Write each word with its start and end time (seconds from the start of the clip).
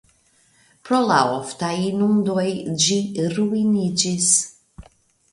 Pro 0.87 0.99
la 1.09 1.17
oftaj 1.33 1.73
inundoj 1.89 2.45
ĝi 2.85 2.97
ruiniĝis. 3.35 4.31